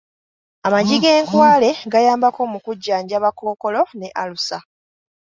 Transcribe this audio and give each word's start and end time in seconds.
Amagi 0.65 0.95
g’enkwale 1.03 1.69
gayambako 1.91 2.41
mu 2.51 2.59
kujjanjaba 2.65 3.29
kookolo 3.37 3.81
ne 3.99 4.07
alusa. 4.21 4.57